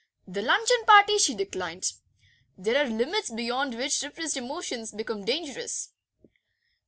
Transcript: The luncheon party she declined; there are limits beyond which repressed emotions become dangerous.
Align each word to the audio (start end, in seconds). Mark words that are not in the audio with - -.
The 0.27 0.41
luncheon 0.41 0.83
party 0.87 1.19
she 1.19 1.35
declined; 1.35 1.93
there 2.57 2.83
are 2.83 2.89
limits 2.89 3.29
beyond 3.29 3.75
which 3.75 4.01
repressed 4.01 4.35
emotions 4.35 4.91
become 4.91 5.23
dangerous. 5.25 5.89